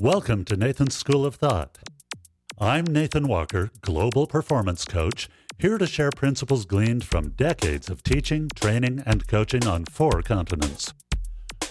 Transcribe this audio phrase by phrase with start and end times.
[0.00, 1.76] Welcome to Nathan's School of Thought.
[2.56, 5.28] I'm Nathan Walker, Global Performance Coach,
[5.58, 10.94] here to share principles gleaned from decades of teaching, training, and coaching on four continents.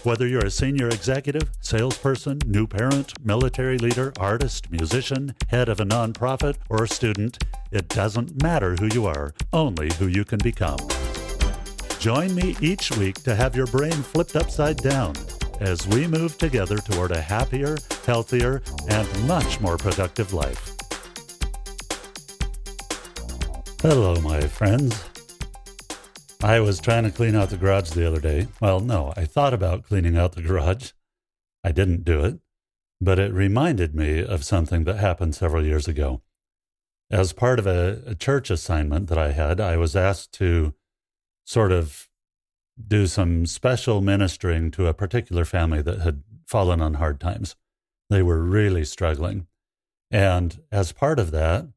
[0.04, 5.85] Whether you're a senior executive, salesperson, new parent, military leader, artist, musician, head of a
[5.85, 7.41] nonprofit, or a student,
[7.71, 10.79] it doesn't matter who you are, only who you can become.
[11.99, 15.13] Join me each week to have your brain flipped upside down
[15.60, 20.76] as we move together toward a happier, healthier, and much more productive life.
[23.82, 25.04] Hello, my friends.
[26.44, 28.48] I was trying to clean out the garage the other day.
[28.62, 30.91] Well, no, I thought about cleaning out the garage.
[31.63, 32.40] I didn't do it,
[33.02, 36.21] but it reminded me of something that happened several years ago.
[37.10, 40.74] As part of a, a church assignment that I had, I was asked to
[41.46, 42.08] sort of
[42.86, 47.55] do some special ministering to a particular family that had fallen on hard times.
[48.09, 49.48] They were really struggling.
[50.12, 51.68] And as part of that,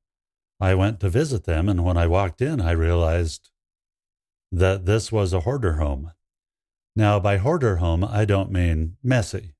[0.60, 1.68] I went to visit them.
[1.68, 3.50] And when I walked in, I realized
[4.52, 6.12] that this was a hoarder home.
[6.94, 9.54] Now, by hoarder home, I don't mean messy.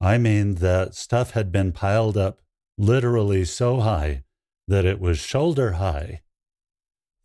[0.00, 2.40] I mean that stuff had been piled up
[2.76, 4.22] literally so high
[4.68, 6.22] that it was shoulder high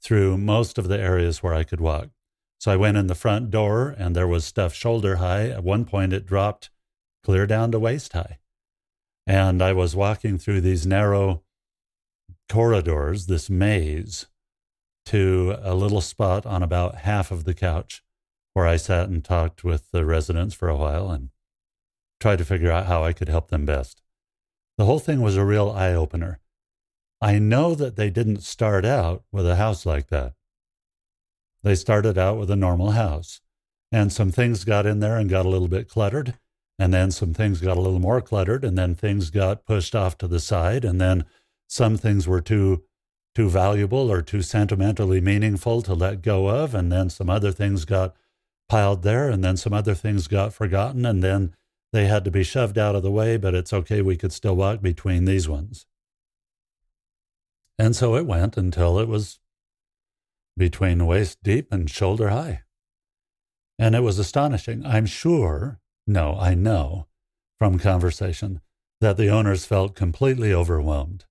[0.01, 2.09] through most of the areas where I could walk.
[2.63, 5.49] So I went in the front door and there was stuff shoulder high.
[5.49, 6.69] At one point, it dropped
[7.21, 8.39] clear down to waist high.
[9.27, 11.43] And I was walking through these narrow
[12.47, 14.27] corridors, this maze,
[15.07, 18.01] to a little spot on about half of the couch
[18.53, 21.31] where I sat and talked with the residents for a while and
[22.21, 24.01] tried to figure out how I could help them best.
[24.77, 26.39] The whole thing was a real eye opener.
[27.19, 30.35] I know that they didn't start out with a house like that.
[31.63, 33.41] They started out with a normal house,
[33.91, 36.37] and some things got in there and got a little bit cluttered,
[36.77, 40.17] and then some things got a little more cluttered, and then things got pushed off
[40.17, 41.25] to the side, and then
[41.67, 42.83] some things were too
[43.35, 47.83] too valuable or too sentimentally meaningful to let go of, and then some other things
[47.83, 48.15] got
[48.69, 51.55] piled there, and then some other things got forgotten, and then
[51.91, 54.55] they had to be shoved out of the way, but it's okay, we could still
[54.55, 55.87] walk between these ones.
[57.79, 59.39] And so it went until it was
[60.57, 62.63] between waist deep and shoulder high.
[63.79, 64.85] And it was astonishing.
[64.85, 67.07] I'm sure, no, I know
[67.59, 68.61] from conversation
[69.01, 71.25] that the owners felt completely overwhelmed.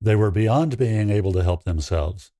[0.00, 2.32] They were beyond being able to help themselves,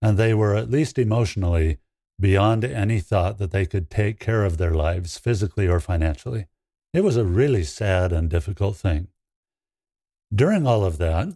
[0.00, 1.78] and they were at least emotionally
[2.18, 6.46] beyond any thought that they could take care of their lives physically or financially.
[6.94, 9.08] It was a really sad and difficult thing.
[10.34, 11.28] During all of that,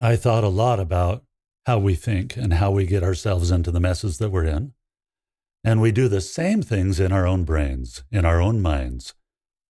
[0.00, 1.25] I thought a lot about
[1.66, 4.72] how we think and how we get ourselves into the messes that we're in.
[5.64, 9.14] And we do the same things in our own brains, in our own minds.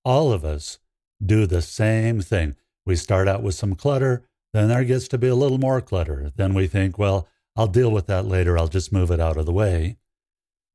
[0.04, 0.78] All of us
[1.24, 2.54] do the same thing.
[2.84, 6.30] We start out with some clutter, then there gets to be a little more clutter.
[6.36, 8.56] Then we think, well, I'll deal with that later.
[8.56, 9.96] I'll just move it out of the way.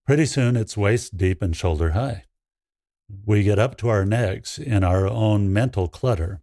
[0.05, 2.25] Pretty soon it's waist deep and shoulder high.
[3.25, 6.41] We get up to our necks in our own mental clutter.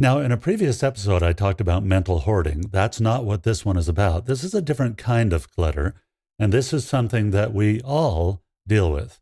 [0.00, 2.60] Now, in a previous episode, I talked about mental hoarding.
[2.70, 4.26] That's not what this one is about.
[4.26, 5.96] This is a different kind of clutter,
[6.38, 9.18] and this is something that we all deal with.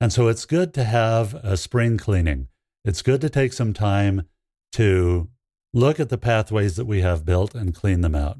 [0.00, 2.48] And so it's good to have a spring cleaning.
[2.82, 4.26] It's good to take some time
[4.72, 5.28] to
[5.74, 8.38] look at the pathways that we have built and clean them out.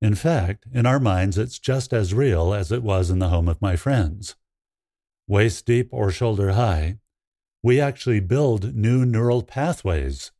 [0.00, 3.46] In fact, in our minds, it's just as real as it was in the home
[3.46, 4.36] of my friends.
[5.28, 6.96] Waist deep or shoulder high,
[7.62, 10.30] we actually build new neural pathways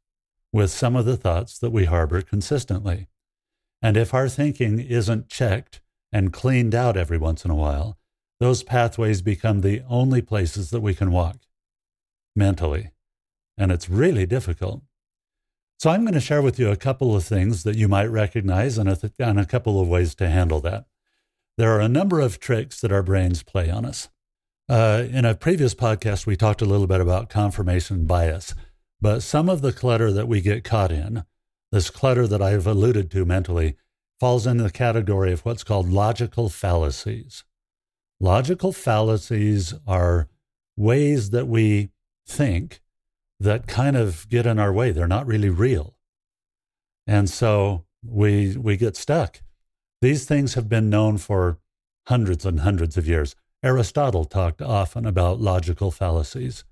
[0.53, 3.09] with some of the thoughts that we harbor consistently.
[3.81, 5.81] And if our thinking isn't checked
[6.13, 7.99] and cleaned out every once in a while,
[8.39, 11.39] those pathways become the only places that we can walk
[12.37, 12.91] mentally.
[13.57, 14.83] And it's really difficult.
[15.79, 18.79] So I'm going to share with you a couple of things that you might recognize
[18.79, 20.87] and a, th- and a couple of ways to handle that.
[21.59, 24.09] There are a number of tricks that our brains play on us.
[24.69, 28.55] Uh, in a previous podcast, we talked a little bit about confirmation bias.
[29.03, 31.25] But some of the clutter that we get caught in,
[31.73, 33.75] this clutter that I've alluded to mentally,
[34.21, 37.43] falls in the category of what's called logical fallacies.
[38.21, 40.29] Logical fallacies are
[40.77, 41.91] ways that we
[42.29, 42.81] think
[43.41, 44.93] that kind of get in our way.
[44.93, 45.97] They're not really real.
[47.05, 49.43] And so we, we get stuck.
[50.01, 51.59] These things have been known for
[52.07, 53.35] hundreds and hundreds of years.
[53.65, 56.63] Aristotle talked often about logical fallacies.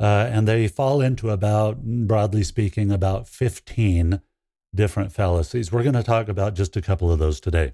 [0.00, 4.20] Uh, and they fall into about, broadly speaking, about 15
[4.74, 5.72] different fallacies.
[5.72, 7.72] We're going to talk about just a couple of those today.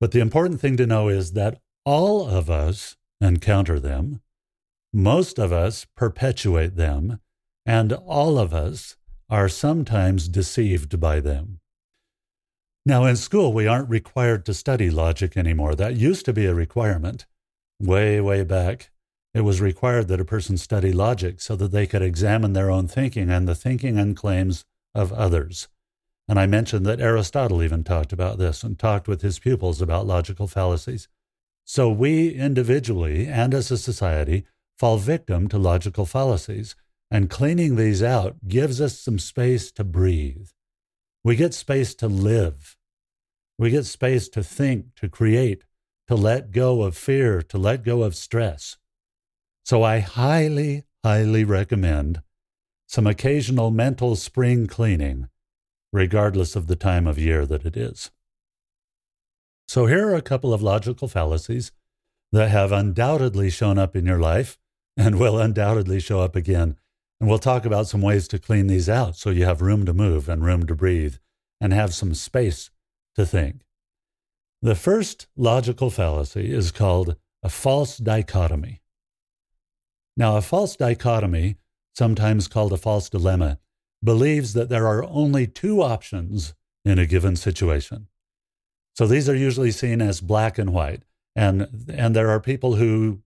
[0.00, 4.20] But the important thing to know is that all of us encounter them,
[4.92, 7.20] most of us perpetuate them,
[7.64, 8.96] and all of us
[9.30, 11.60] are sometimes deceived by them.
[12.84, 15.74] Now, in school, we aren't required to study logic anymore.
[15.74, 17.26] That used to be a requirement
[17.80, 18.90] way, way back.
[19.34, 22.86] It was required that a person study logic so that they could examine their own
[22.86, 24.64] thinking and the thinking and claims
[24.94, 25.68] of others.
[26.28, 30.06] And I mentioned that Aristotle even talked about this and talked with his pupils about
[30.06, 31.08] logical fallacies.
[31.64, 34.44] So we individually and as a society
[34.78, 36.74] fall victim to logical fallacies,
[37.10, 40.48] and cleaning these out gives us some space to breathe.
[41.22, 42.76] We get space to live.
[43.58, 45.64] We get space to think, to create,
[46.08, 48.76] to let go of fear, to let go of stress.
[49.64, 52.22] So I highly, highly recommend
[52.86, 55.28] some occasional mental spring cleaning,
[55.92, 58.10] regardless of the time of year that it is.
[59.68, 61.72] So here are a couple of logical fallacies
[62.32, 64.58] that have undoubtedly shown up in your life
[64.96, 66.76] and will undoubtedly show up again
[67.22, 69.94] and we'll talk about some ways to clean these out so you have room to
[69.94, 71.14] move and room to breathe
[71.60, 72.68] and have some space
[73.14, 73.62] to think.
[74.60, 78.81] The first logical fallacy is called a false dichotomy.
[80.16, 81.56] Now, a false dichotomy,
[81.94, 83.58] sometimes called a false dilemma,
[84.04, 86.54] believes that there are only two options
[86.84, 88.08] in a given situation.
[88.94, 91.02] So these are usually seen as black and white.
[91.34, 93.22] And, and there are people who,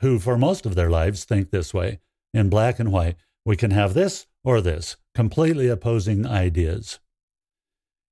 [0.00, 2.00] who, for most of their lives, think this way
[2.32, 3.16] in black and white.
[3.44, 7.00] We can have this or this, completely opposing ideas.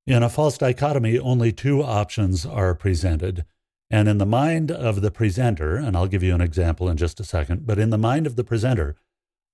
[0.06, 3.44] In a false dichotomy, only two options are presented.
[3.92, 7.20] And in the mind of the presenter, and I'll give you an example in just
[7.20, 8.96] a second, but in the mind of the presenter,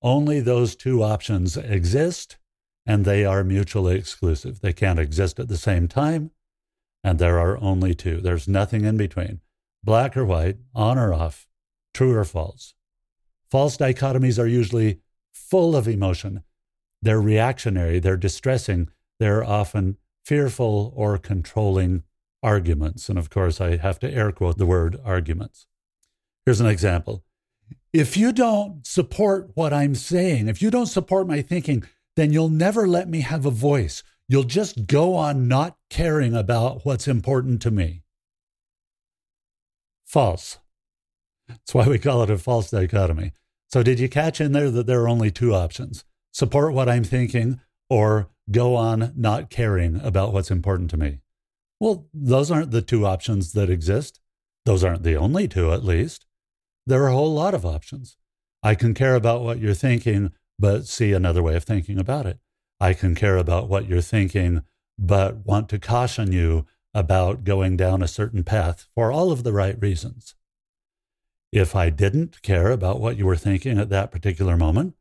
[0.00, 2.38] only those two options exist
[2.86, 4.60] and they are mutually exclusive.
[4.60, 6.30] They can't exist at the same time,
[7.04, 8.22] and there are only two.
[8.22, 9.40] There's nothing in between
[9.84, 11.46] black or white, on or off,
[11.94, 12.74] true or false.
[13.50, 15.00] False dichotomies are usually
[15.32, 16.42] full of emotion.
[17.02, 18.88] They're reactionary, they're distressing,
[19.20, 22.02] they're often fearful or controlling
[22.42, 23.08] arguments.
[23.08, 25.66] And of course, I have to air quote the word arguments.
[26.44, 27.24] Here's an example.
[27.92, 31.84] If you don't support what I'm saying, if you don't support my thinking,
[32.16, 34.02] then you'll never let me have a voice.
[34.28, 38.02] You'll just go on not caring about what's important to me.
[40.04, 40.58] False.
[41.48, 43.32] That's why we call it a false dichotomy.
[43.70, 47.04] So, did you catch in there that there are only two options support what I'm
[47.04, 51.20] thinking or go on not caring about what's important to me?
[51.80, 54.20] Well, those aren't the two options that exist.
[54.64, 56.26] Those aren't the only two, at least.
[56.86, 58.16] There are a whole lot of options.
[58.62, 62.38] I can care about what you're thinking, but see another way of thinking about it.
[62.80, 64.62] I can care about what you're thinking,
[64.98, 69.52] but want to caution you about going down a certain path for all of the
[69.52, 70.34] right reasons.
[71.52, 74.94] If I didn't care about what you were thinking at that particular moment,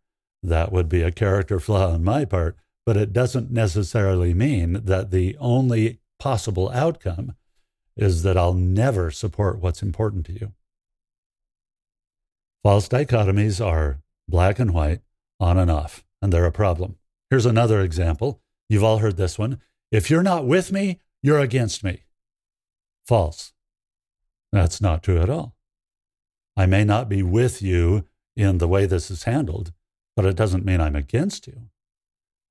[0.44, 5.12] that would be a character flaw on my part, but it doesn't necessarily mean that
[5.12, 7.36] the only possible outcome
[7.96, 10.54] is that I'll never support what's important to you.
[12.64, 15.02] False dichotomies are black and white,
[15.40, 16.98] on and off, and they're a problem.
[17.30, 18.42] Here's another example.
[18.70, 19.62] You've all heard this one.
[19.92, 22.04] If you're not with me, you're against me.
[23.06, 23.54] False.
[24.52, 25.56] That's not true at all.
[26.56, 28.06] I may not be with you
[28.36, 29.72] in the way this is handled,
[30.16, 31.70] but it doesn't mean I'm against you.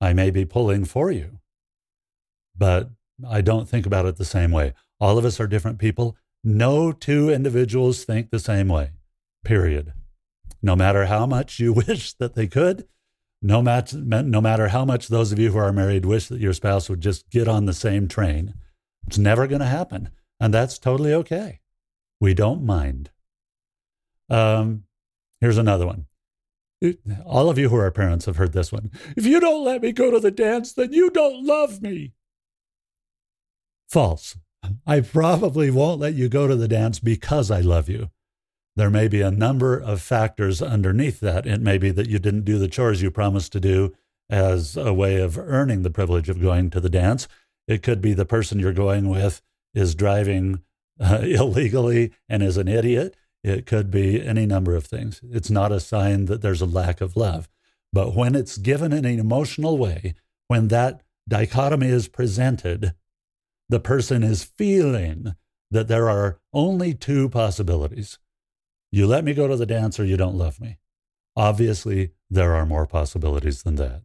[0.00, 1.40] I may be pulling for you,
[2.56, 2.90] but
[3.28, 4.74] I don't think about it the same way.
[5.00, 6.16] All of us are different people.
[6.44, 8.92] No two individuals think the same way,
[9.44, 9.92] period.
[10.62, 12.86] No matter how much you wish that they could,
[13.42, 16.88] no, no matter how much those of you who are married wish that your spouse
[16.88, 18.54] would just get on the same train,
[19.06, 20.10] it's never going to happen.
[20.40, 21.60] And that's totally okay.
[22.20, 23.10] We don't mind.
[24.28, 24.84] Um,
[25.40, 26.06] here's another one.
[27.24, 28.90] All of you who are parents have heard this one.
[29.16, 32.12] If you don't let me go to the dance, then you don't love me.
[33.88, 34.36] False.
[34.86, 38.10] I probably won't let you go to the dance because I love you.
[38.74, 41.46] There may be a number of factors underneath that.
[41.46, 43.94] It may be that you didn't do the chores you promised to do
[44.28, 47.28] as a way of earning the privilege of going to the dance.
[47.66, 49.40] It could be the person you're going with
[49.74, 50.62] is driving
[51.00, 53.16] uh, illegally and is an idiot.
[53.42, 55.20] It could be any number of things.
[55.30, 57.48] It's not a sign that there's a lack of love.
[57.92, 60.14] But when it's given in an emotional way,
[60.48, 62.92] when that dichotomy is presented,
[63.68, 65.34] the person is feeling
[65.70, 68.18] that there are only two possibilities.
[68.92, 70.78] You let me go to the dance or you don't love me.
[71.34, 74.02] Obviously, there are more possibilities than that.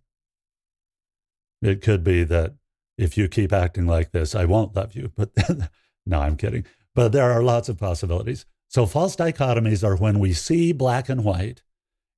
[1.61, 2.55] It could be that
[2.97, 5.11] if you keep acting like this, I won't love you.
[5.15, 5.31] But
[6.05, 6.65] no, I'm kidding.
[6.93, 8.45] But there are lots of possibilities.
[8.67, 11.61] So false dichotomies are when we see black and white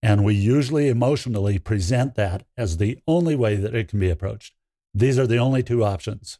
[0.04, 4.54] And we usually emotionally present that as the only way that it can be approached.
[4.94, 6.40] These are the only two options.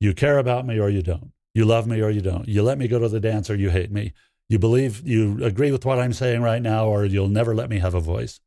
[0.00, 1.32] You care about me or you don't.
[1.54, 2.48] You love me or you don't.
[2.48, 4.12] You let me go to the dance or you hate me.
[4.48, 7.78] You believe, you agree with what I'm saying right now, or you'll never let me
[7.78, 8.40] have a voice.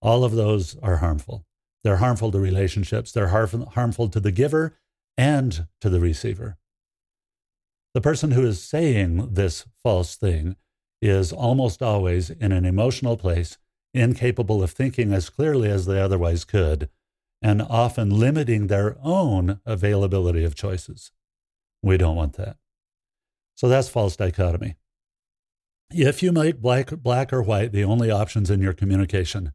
[0.00, 1.44] All of those are harmful.
[1.82, 4.76] They're harmful to relationships, they're harmful to the giver
[5.16, 6.58] and to the receiver.
[7.94, 10.56] The person who is saying this false thing
[11.00, 13.56] is almost always in an emotional place,
[13.94, 16.90] incapable of thinking as clearly as they otherwise could,
[17.42, 21.12] and often limiting their own availability of choices.
[21.82, 22.56] We don't want that.
[23.54, 24.76] So that's false dichotomy.
[25.90, 29.52] If you make black, black or white the only options in your communication,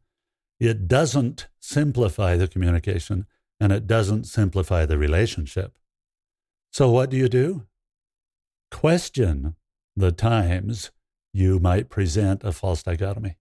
[0.58, 3.26] it doesn't simplify the communication
[3.60, 5.74] and it doesn't simplify the relationship.
[6.72, 7.66] So, what do you do?
[8.70, 9.56] Question
[9.94, 10.90] the times
[11.32, 13.36] you might present a false dichotomy.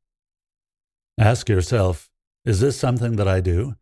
[1.18, 2.10] Ask yourself
[2.44, 3.76] Is this something that I do?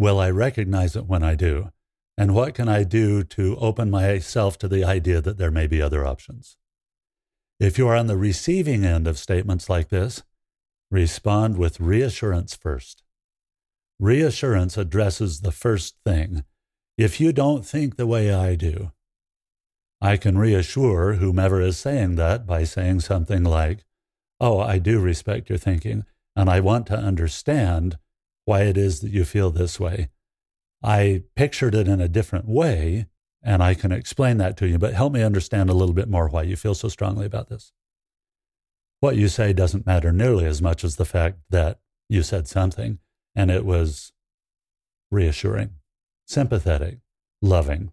[0.00, 1.72] Will I recognize it when I do?
[2.16, 5.82] And what can I do to open myself to the idea that there may be
[5.82, 6.56] other options?
[7.58, 10.22] If you are on the receiving end of statements like this,
[10.90, 13.02] respond with reassurance first.
[13.98, 16.44] Reassurance addresses the first thing.
[16.96, 18.92] If you don't think the way I do,
[20.00, 23.84] I can reassure whomever is saying that by saying something like,
[24.40, 27.98] Oh, I do respect your thinking, and I want to understand
[28.44, 30.10] why it is that you feel this way.
[30.82, 33.06] I pictured it in a different way,
[33.42, 36.28] and I can explain that to you, but help me understand a little bit more
[36.28, 37.72] why you feel so strongly about this.
[39.00, 42.98] What you say doesn't matter nearly as much as the fact that you said something
[43.34, 44.12] and it was
[45.10, 45.70] reassuring,
[46.26, 46.98] sympathetic,
[47.40, 47.92] loving.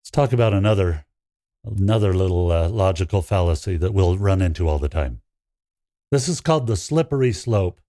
[0.00, 1.04] Let's talk about another
[1.64, 5.20] another little uh, logical fallacy that we'll run into all the time.
[6.10, 7.80] This is called the slippery slope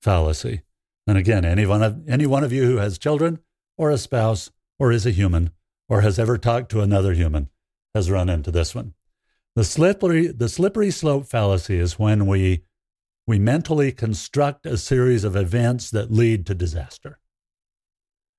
[0.00, 0.62] fallacy.
[1.06, 3.40] And again, any one of, any one of you who has children
[3.76, 5.50] or a spouse or is a human
[5.88, 7.48] or has ever talked to another human
[7.94, 8.94] has run into this one.
[9.56, 12.62] The slippery, the slippery slope fallacy is when we,
[13.26, 17.18] we mentally construct a series of events that lead to disaster.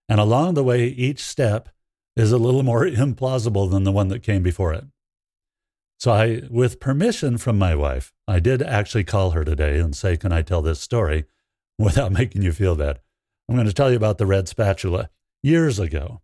[0.07, 1.69] And along the way, each step
[2.15, 4.85] is a little more implausible than the one that came before it.
[5.99, 10.17] So I, with permission from my wife, I did actually call her today and say,
[10.17, 11.25] "Can I tell this story
[11.85, 12.99] without making you feel bad?"
[13.49, 15.09] I'm going to tell you about the red spatula.
[15.43, 16.21] Years ago,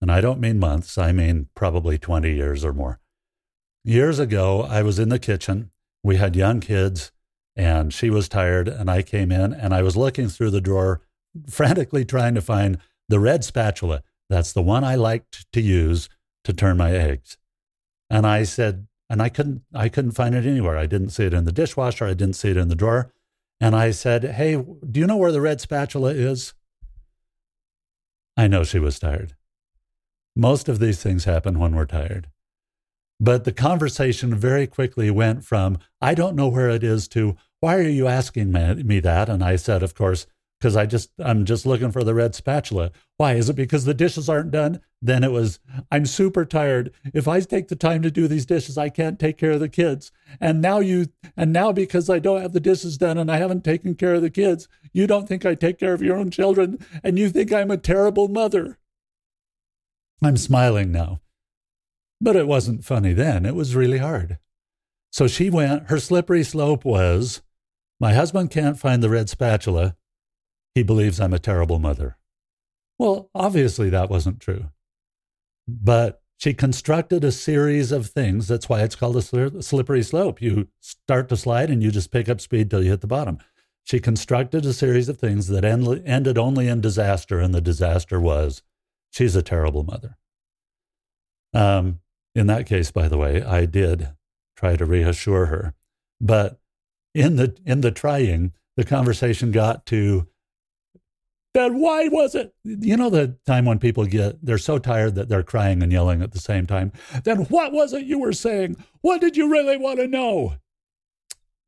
[0.00, 3.00] and I don't mean months, I mean probably 20 years or more.
[3.84, 5.70] Years ago, I was in the kitchen.
[6.02, 7.10] We had young kids,
[7.56, 11.00] and she was tired, and I came in and I was looking through the drawer,
[11.48, 12.78] frantically trying to find
[13.08, 14.02] the red spatula.
[14.28, 16.08] That's the one I liked to use
[16.44, 17.38] to turn my eggs.
[18.10, 20.76] And I said, and I couldn't, I couldn't find it anywhere.
[20.76, 22.04] I didn't see it in the dishwasher.
[22.04, 23.12] I didn't see it in the drawer.
[23.60, 26.54] And I said, Hey, do you know where the red spatula is?
[28.36, 29.34] I know she was tired.
[30.36, 32.28] Most of these things happen when we're tired.
[33.20, 37.76] But the conversation very quickly went from, I don't know where it is, to, why
[37.76, 39.28] are you asking me that?
[39.28, 42.90] And I said, of course, because I just I'm just looking for the red spatula.
[43.16, 43.34] Why?
[43.34, 44.80] Is it because the dishes aren't done?
[45.00, 45.60] Then it was
[45.90, 46.92] I'm super tired.
[47.14, 49.68] If I take the time to do these dishes, I can't take care of the
[49.68, 50.10] kids.
[50.40, 53.64] And now you and now because I don't have the dishes done and I haven't
[53.64, 56.84] taken care of the kids, you don't think I take care of your own children
[57.04, 58.78] and you think I'm a terrible mother.
[60.22, 61.20] I'm smiling now.
[62.20, 63.46] But it wasn't funny then.
[63.46, 64.38] It was really hard.
[65.12, 67.42] So she went, her slippery slope was
[68.00, 69.96] my husband can't find the red spatula
[70.74, 72.16] he believes I'm a terrible mother.
[72.98, 74.70] Well, obviously that wasn't true.
[75.66, 78.48] But she constructed a series of things.
[78.48, 80.40] That's why it's called a slippery slope.
[80.40, 83.38] You start to slide and you just pick up speed till you hit the bottom.
[83.84, 88.20] She constructed a series of things that end, ended only in disaster, and the disaster
[88.20, 88.62] was
[89.10, 90.16] she's a terrible mother.
[91.54, 92.00] Um,
[92.34, 94.10] in that case, by the way, I did
[94.56, 95.74] try to reassure her,
[96.20, 96.60] but
[97.14, 100.28] in the in the trying, the conversation got to
[101.54, 102.54] then why was it?
[102.62, 106.22] You know, the time when people get, they're so tired that they're crying and yelling
[106.22, 106.92] at the same time.
[107.24, 108.76] Then what was it you were saying?
[109.00, 110.56] What did you really want to know?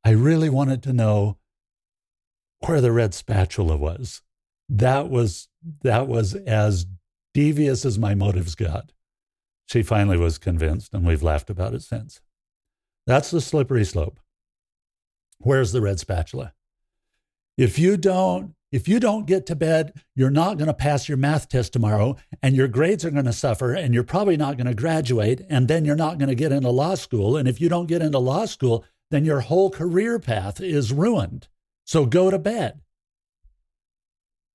[0.05, 1.39] I really wanted to know
[2.61, 4.23] where the red spatula was.
[4.69, 5.49] That was,
[5.83, 6.87] that was as
[7.33, 8.93] devious as my motives got.
[9.67, 12.21] She finally was convinced, and we've laughed about it since.
[13.07, 14.21] That's the slippery slope.
[15.39, 16.53] Where's the red spatula?
[17.57, 21.19] If you don't if you don't get to bed, you're not going to pass your
[21.19, 24.67] math test tomorrow, and your grades are going to suffer, and you're probably not going
[24.67, 27.37] to graduate, and then you're not going to get into law school.
[27.37, 31.49] And if you don't get into law school, then your whole career path is ruined.
[31.85, 32.81] So go to bed.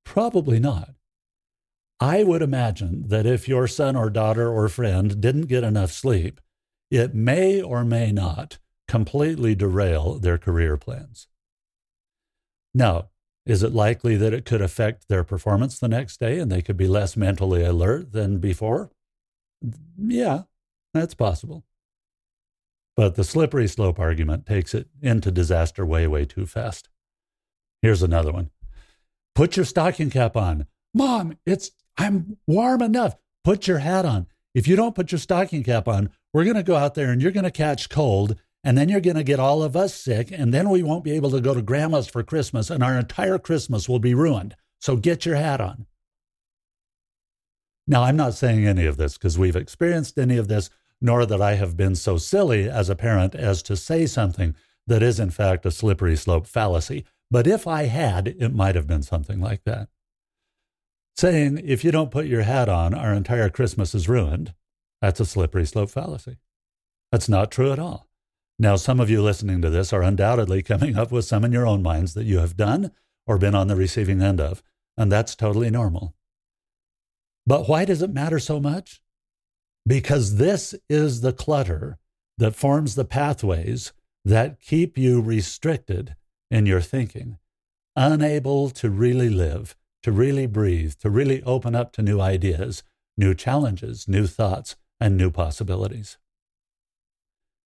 [0.05, 0.91] Probably not.
[1.99, 6.39] I would imagine that if your son or daughter or friend didn't get enough sleep,
[6.91, 11.27] it may or may not completely derail their career plans.
[12.73, 13.09] Now,
[13.45, 16.77] is it likely that it could affect their performance the next day and they could
[16.77, 18.91] be less mentally alert than before?
[19.97, 20.43] Yeah,
[20.93, 21.63] that's possible.
[22.95, 26.89] But the slippery slope argument takes it into disaster way, way too fast.
[27.81, 28.51] Here's another one.
[29.35, 30.65] Put your stocking cap on.
[30.93, 33.15] Mom, it's I'm warm enough.
[33.43, 34.27] Put your hat on.
[34.53, 37.21] If you don't put your stocking cap on, we're going to go out there and
[37.21, 40.31] you're going to catch cold and then you're going to get all of us sick
[40.31, 43.37] and then we won't be able to go to grandma's for Christmas and our entire
[43.37, 44.55] Christmas will be ruined.
[44.81, 45.85] So get your hat on.
[47.87, 51.41] Now, I'm not saying any of this because we've experienced any of this, nor that
[51.41, 54.55] I have been so silly as a parent as to say something
[54.87, 57.05] that is, in fact, a slippery slope fallacy.
[57.29, 59.89] But if I had, it might have been something like that.
[61.15, 64.55] Saying, if you don't put your hat on, our entire Christmas is ruined,
[65.01, 66.37] that's a slippery slope fallacy.
[67.11, 68.07] That's not true at all.
[68.57, 71.67] Now, some of you listening to this are undoubtedly coming up with some in your
[71.67, 72.91] own minds that you have done
[73.27, 74.63] or been on the receiving end of,
[74.95, 76.15] and that's totally normal.
[77.45, 79.01] But why does it matter so much?
[79.85, 81.97] Because this is the clutter
[82.37, 83.93] that forms the pathways
[84.23, 86.15] that keep you restricted
[86.49, 87.37] in your thinking,
[87.95, 92.83] unable to really live, to really breathe, to really open up to new ideas,
[93.17, 96.17] new challenges, new thoughts, and new possibilities.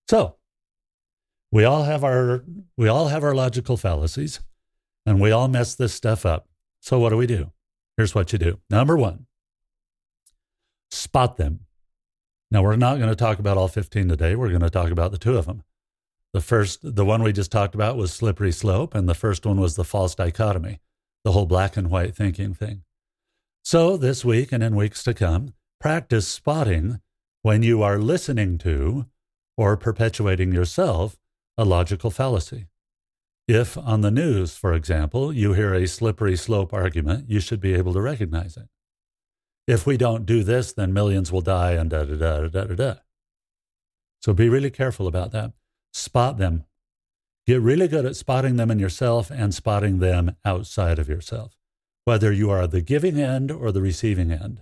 [0.10, 0.36] So,
[1.52, 2.44] we all have our
[2.78, 4.40] we all have our logical fallacies
[5.06, 6.48] and we all mess this stuff up.
[6.82, 7.52] So what do we do?
[7.98, 8.60] Here's what you do.
[8.70, 9.26] Number 1,
[10.92, 11.62] spot them.
[12.52, 14.36] Now we're not going to talk about all 15 today.
[14.36, 15.64] We're going to talk about the two of them.
[16.34, 19.60] The first, the one we just talked about was slippery slope, and the first one
[19.60, 20.80] was the false dichotomy,
[21.24, 22.84] the whole black and white thinking thing.
[23.64, 27.02] So this week and in weeks to come, practice spotting
[27.42, 29.06] when you are listening to
[29.58, 31.18] or perpetuating yourself
[31.60, 32.68] a logical fallacy.
[33.46, 37.74] If on the news, for example, you hear a slippery slope argument, you should be
[37.74, 38.70] able to recognize it.
[39.68, 42.76] If we don't do this, then millions will die and da da da da da
[42.76, 42.94] da.
[44.22, 45.52] So be really careful about that.
[45.92, 46.64] Spot them.
[47.46, 51.58] Get really good at spotting them in yourself and spotting them outside of yourself,
[52.06, 54.62] whether you are the giving end or the receiving end.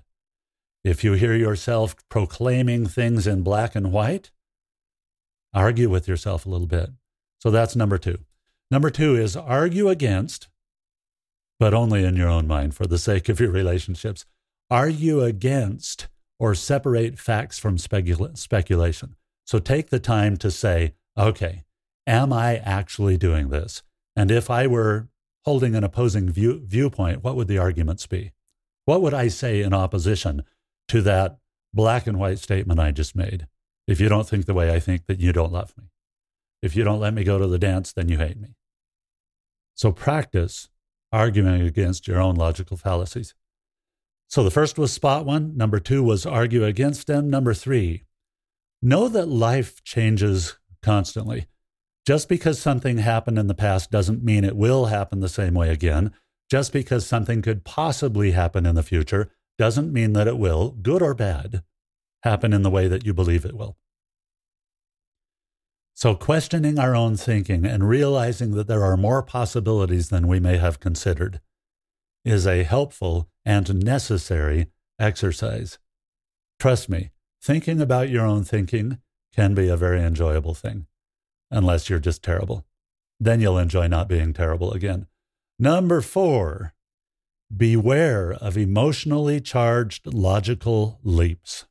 [0.83, 4.31] If you hear yourself proclaiming things in black and white,
[5.57, 6.91] argue with yourself a little bit.
[7.39, 8.19] So that's number two.
[8.69, 10.49] Number two is argue against,
[11.59, 14.23] but only in your own mind for the sake of your relationships.
[14.69, 19.15] Argue against or separate facts from specula- speculation.
[19.45, 21.63] So take the time to say, okay,
[22.05, 23.81] am I actually doing this?
[24.15, 25.07] And if I were
[25.43, 28.31] holding an opposing view, viewpoint, what would the arguments be?
[28.85, 30.43] What would I say in opposition
[30.89, 31.39] to that
[31.73, 33.47] black and white statement I just made?
[33.87, 35.85] If you don't think the way I think, then you don't love me.
[36.61, 38.55] If you don't let me go to the dance, then you hate me.
[39.75, 40.69] So practice
[41.11, 43.33] arguing against your own logical fallacies.
[44.27, 45.55] So the first was spot one.
[45.55, 47.29] Number two was argue against them.
[47.29, 48.03] Number three,
[48.81, 51.47] know that life changes constantly.
[52.05, 55.69] Just because something happened in the past doesn't mean it will happen the same way
[55.69, 56.11] again.
[56.49, 61.01] Just because something could possibly happen in the future doesn't mean that it will, good
[61.01, 61.63] or bad,
[62.23, 63.77] happen in the way that you believe it will.
[65.93, 70.57] So, questioning our own thinking and realizing that there are more possibilities than we may
[70.57, 71.41] have considered
[72.23, 74.67] is a helpful and necessary
[74.99, 75.79] exercise.
[76.59, 77.09] Trust me,
[77.41, 78.99] thinking about your own thinking
[79.35, 80.85] can be a very enjoyable thing,
[81.49, 82.65] unless you're just terrible.
[83.19, 85.07] Then you'll enjoy not being terrible again.
[85.57, 86.73] Number four,
[87.55, 91.65] beware of emotionally charged logical leaps.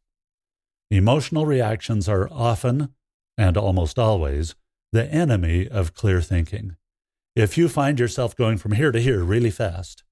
[0.91, 2.95] Emotional reactions are often,
[3.37, 4.55] and almost always,
[4.93, 6.77] the enemy of clear thinking.
[7.35, 10.05] If you find yourself going from here to here really fast,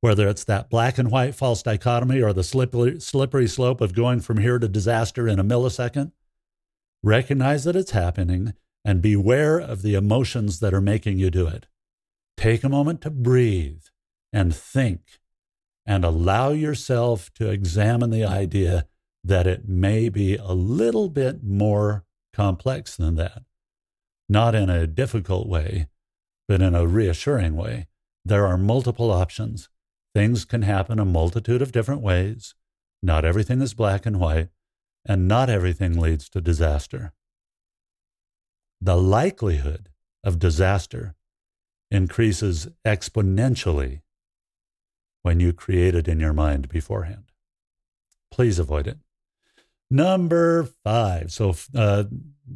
[0.00, 4.20] whether it's that black and white false dichotomy or the slippery, slippery slope of going
[4.20, 6.12] from here to disaster in a millisecond,
[7.02, 11.66] recognize that it's happening and beware of the emotions that are making you do it.
[12.36, 13.82] Take a moment to breathe
[14.32, 15.20] and think
[15.86, 18.86] and allow yourself to examine the idea
[19.24, 23.42] that it may be a little bit more complex than that.
[24.28, 25.88] Not in a difficult way,
[26.46, 27.86] but in a reassuring way.
[28.24, 29.68] There are multiple options.
[30.14, 32.54] Things can happen a multitude of different ways.
[33.02, 34.48] Not everything is black and white,
[35.06, 37.12] and not everything leads to disaster.
[38.80, 39.88] the likelihood
[40.22, 41.14] of disaster
[41.90, 44.02] increases exponentially
[45.22, 47.32] when you create it in your mind beforehand.
[48.30, 48.98] Please avoid it.
[49.90, 51.32] Number five.
[51.32, 52.04] So uh,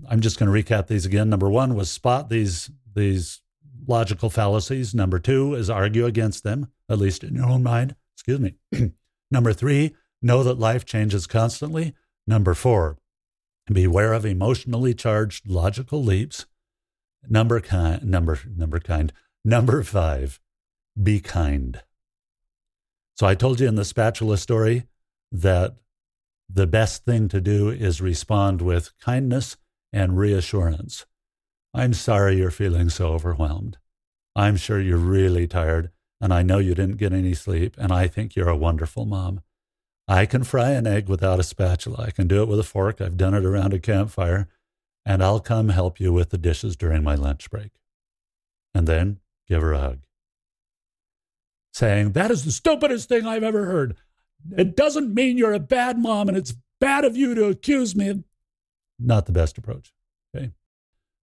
[0.08, 1.30] I'm just going to recap these again.
[1.30, 3.40] Number one was spot these these
[3.86, 4.94] logical fallacies.
[4.94, 7.94] Number two is argue against them, at least in your own mind.
[8.14, 8.54] Excuse me.
[9.30, 11.94] Number three, know that life changes constantly.
[12.26, 12.98] Number four,
[13.72, 16.46] beware of emotionally charged logical leaps.
[17.28, 19.12] Number kind, number number kind.
[19.44, 20.40] Number five,
[21.00, 21.82] be kind.
[23.16, 24.84] So I told you in the spatula story
[25.32, 25.76] that
[26.48, 29.56] the best thing to do is respond with kindness
[29.92, 31.06] and reassurance.
[31.74, 33.78] I'm sorry you're feeling so overwhelmed.
[34.34, 38.06] I'm sure you're really tired, and I know you didn't get any sleep, and I
[38.06, 39.42] think you're a wonderful mom.
[40.06, 42.04] I can fry an egg without a spatula.
[42.06, 43.00] I can do it with a fork.
[43.00, 44.48] I've done it around a campfire,
[45.04, 47.72] and I'll come help you with the dishes during my lunch break.
[48.74, 49.98] And then give her a hug.
[51.72, 53.96] Saying, That is the stupidest thing I've ever heard.
[54.56, 58.08] It doesn't mean you're a bad mom, and it's bad of you to accuse me
[58.08, 58.24] of.
[58.98, 59.92] Not the best approach.
[60.34, 60.52] Okay.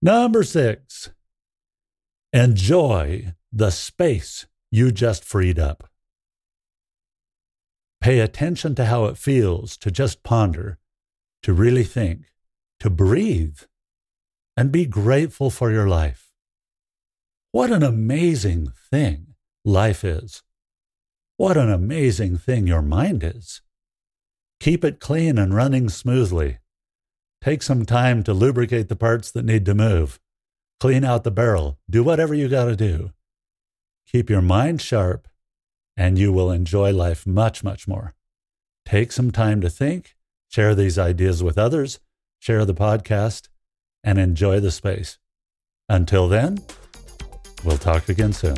[0.02, 1.10] Number six,
[2.32, 5.88] enjoy the space you just freed up.
[8.00, 10.78] Pay attention to how it feels to just ponder,
[11.42, 12.26] to really think,
[12.80, 13.60] to breathe,
[14.56, 16.30] and be grateful for your life.
[17.52, 20.42] What an amazing thing life is.
[21.36, 23.60] What an amazing thing your mind is.
[24.58, 26.58] Keep it clean and running smoothly.
[27.42, 30.18] Take some time to lubricate the parts that need to move.
[30.80, 31.78] Clean out the barrel.
[31.90, 33.12] Do whatever you got to do.
[34.10, 35.28] Keep your mind sharp,
[35.96, 38.14] and you will enjoy life much, much more.
[38.86, 40.16] Take some time to think,
[40.48, 41.98] share these ideas with others,
[42.38, 43.48] share the podcast,
[44.02, 45.18] and enjoy the space.
[45.88, 46.58] Until then,
[47.64, 48.56] we'll talk again soon.